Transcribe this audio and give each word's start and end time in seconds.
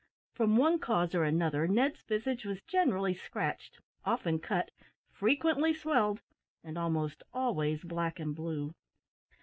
From 0.33 0.57
one 0.57 0.79
cause 0.79 1.13
or 1.13 1.23
another, 1.23 1.67
Ned's 1.67 2.01
visage 2.01 2.43
was 2.43 2.63
generally 2.63 3.13
scratched, 3.13 3.77
often 4.03 4.39
cut, 4.39 4.71
frequently 5.11 5.75
swelled, 5.75 6.21
and 6.63 6.75
almost 6.75 7.21
always 7.35 7.83
black 7.83 8.19
and 8.19 8.35
blue. 8.35 8.73